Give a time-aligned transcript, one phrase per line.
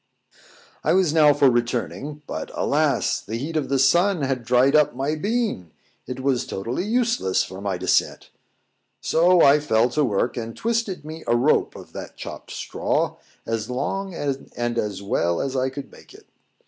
[0.83, 3.21] I was now for returning: but, alas!
[3.21, 5.69] the heat of the sun had dried up my bean;
[6.07, 8.31] it was totally useless for my descent:
[8.99, 13.69] so I fell to work, and twisted me a rope of that chopped straw, as
[13.69, 16.25] long and as well as I could make it.